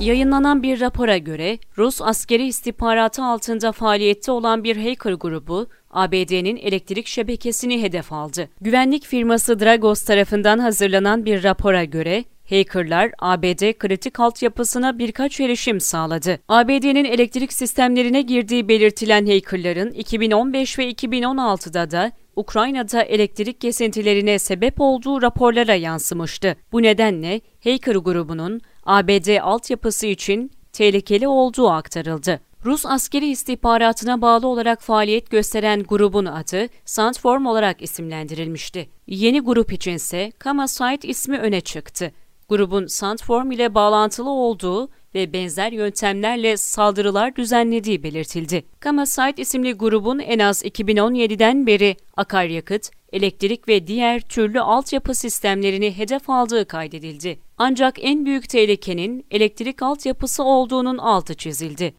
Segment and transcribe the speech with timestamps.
[0.00, 7.06] Yayınlanan bir rapora göre Rus askeri istihbaratı altında faaliyette olan bir hacker grubu ABD'nin elektrik
[7.06, 8.48] şebekesini hedef aldı.
[8.60, 16.38] Güvenlik firması Dragos tarafından hazırlanan bir rapora göre Hackerlar ABD kritik altyapısına birkaç erişim sağladı.
[16.48, 25.22] ABD'nin elektrik sistemlerine girdiği belirtilen hackerların 2015 ve 2016'da da Ukrayna'da elektrik kesintilerine sebep olduğu
[25.22, 26.56] raporlara yansımıştı.
[26.72, 32.40] Bu nedenle hacker grubunun ABD altyapısı için tehlikeli olduğu aktarıldı.
[32.64, 38.88] Rus askeri istihbaratına bağlı olarak faaliyet gösteren grubun adı Sandform olarak isimlendirilmişti.
[39.06, 42.12] Yeni grup içinse Kamasite ismi öne çıktı.
[42.48, 48.64] Grubun Sandform ile bağlantılı olduğu ve benzer yöntemlerle saldırılar düzenlediği belirtildi.
[48.80, 56.30] Kamasite isimli grubun en az 2017'den beri akaryakıt, elektrik ve diğer türlü altyapı sistemlerini hedef
[56.30, 57.38] aldığı kaydedildi.
[57.58, 61.94] Ancak en büyük tehlikenin elektrik altyapısı olduğunun altı çizildi.